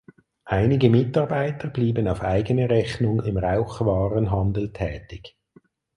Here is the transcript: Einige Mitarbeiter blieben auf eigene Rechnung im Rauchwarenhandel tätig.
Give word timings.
Einige 0.47 0.89
Mitarbeiter 0.89 1.67
blieben 1.67 2.07
auf 2.07 2.21
eigene 2.23 2.67
Rechnung 2.71 3.21
im 3.23 3.37
Rauchwarenhandel 3.37 4.73
tätig. 4.73 5.37